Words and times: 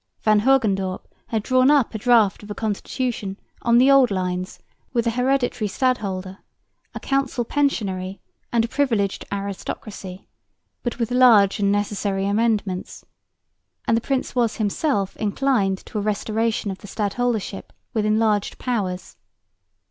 Van 0.23 0.39
Hogendorp 0.39 1.01
had 1.27 1.43
drawn 1.43 1.69
up 1.69 1.93
a 1.93 1.97
draft 1.99 2.41
of 2.41 2.49
a 2.49 2.55
constitution 2.55 3.37
on 3.61 3.77
the 3.77 3.91
old 3.91 4.09
lines 4.09 4.57
with 4.93 5.05
an 5.05 5.13
hereditary 5.13 5.67
stadholder, 5.67 6.39
a 6.95 6.99
council 6.99 7.45
pensionary 7.45 8.19
and 8.51 8.65
a 8.65 8.67
privileged 8.67 9.25
aristocracy, 9.31 10.27
but 10.81 10.97
with 10.97 11.11
large 11.11 11.59
and 11.59 11.71
necessary 11.71 12.25
amendments, 12.25 13.05
and 13.85 13.95
the 13.95 14.01
prince 14.01 14.33
was 14.33 14.55
himself 14.55 15.15
inclined 15.17 15.77
to 15.85 15.99
a 15.99 16.01
restoration 16.01 16.71
of 16.71 16.79
the 16.79 16.87
stadholdership 16.87 17.69
with 17.93 18.03
enlarged 18.03 18.57
powers. 18.57 19.17